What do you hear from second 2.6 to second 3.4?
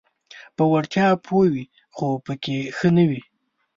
ښه نه وي: